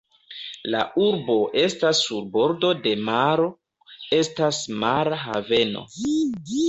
La 0.75 0.79
urbo 1.07 1.35
estas 1.63 2.01
sur 2.07 2.25
bordo 2.37 2.71
de 2.87 2.93
maro, 3.09 3.45
estas 4.21 4.63
mara 4.85 5.21
haveno. 5.29 5.85